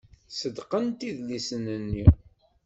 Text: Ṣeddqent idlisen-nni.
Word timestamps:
Ṣeddqent 0.39 0.99
idlisen-nni. 1.09 2.05